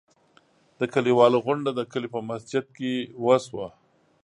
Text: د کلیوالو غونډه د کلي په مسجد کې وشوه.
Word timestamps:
د 0.79 0.81
کلیوالو 0.93 1.37
غونډه 1.45 1.71
د 1.75 1.81
کلي 1.91 2.09
په 2.15 2.19
مسجد 2.29 2.65
کې 2.77 2.93
وشوه. 3.25 3.67